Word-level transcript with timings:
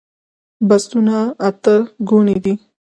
بستونه 0.67 1.15
اته 1.47 1.75
ګوني 2.09 2.37
دي 2.43 2.53